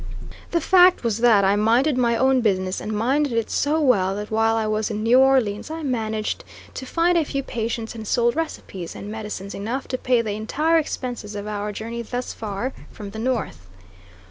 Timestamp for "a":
7.19-7.23